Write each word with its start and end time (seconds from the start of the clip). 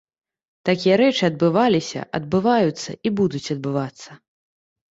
Такія 0.69 0.95
рэчы 1.01 1.21
адбываліся, 1.31 2.07
адбываюцца 2.21 2.99
і 3.09 3.15
будуць 3.23 3.45
адбывацца. 3.59 4.21